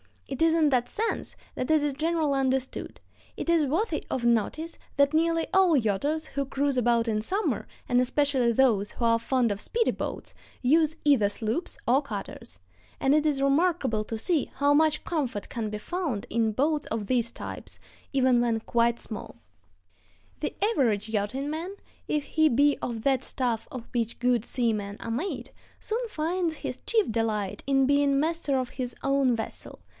[0.27, 3.01] It is in that sense that it is generally understood.
[3.35, 7.99] It is worthy of notice that nearly all yachters who cruise about in summer, and
[7.99, 12.59] especially those who are fond of speedy boats, use either sloops or cutters;
[12.99, 17.07] and it is remarkable to see how much comfort can be found in boats of
[17.07, 17.77] these types,
[18.13, 19.35] even when quite small....
[19.35, 21.75] [Illustration: A SHARPIE.] The average yachting man,
[22.07, 26.79] if he be of that stuff of which good seamen are made, soon finds his
[26.87, 29.79] chief delight in being master of his own vessel.